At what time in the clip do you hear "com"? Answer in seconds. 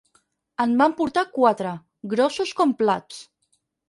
2.63-2.73